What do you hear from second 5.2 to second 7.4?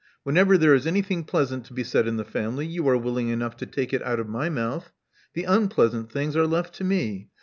The unpleasant things are left to me.